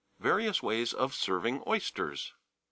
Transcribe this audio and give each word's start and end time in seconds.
VARIOUS 0.19 0.63
WAYS 0.63 0.93
OF 0.93 1.13
SERVING 1.13 1.61
OYSTERS. 1.67 2.33